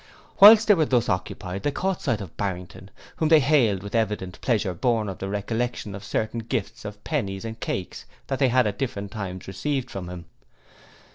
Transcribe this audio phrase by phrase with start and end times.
[0.39, 4.41] Whilst they were thus occupied they caught sight of Barrington, whom they hailed with evident
[4.41, 8.79] pleasure born of the recollection of certain gifts of pennies and cakes they had at
[8.79, 10.25] different times received from him.